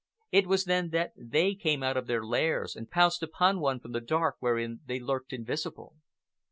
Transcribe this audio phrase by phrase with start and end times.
[0.31, 3.91] It was then that they came out of their lairs and pounced upon one from
[3.91, 5.93] the dark wherein they lurked invisible.